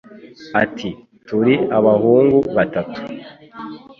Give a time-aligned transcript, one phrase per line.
[0.61, 0.89] Ati
[1.27, 3.01] Turi abahungu batatu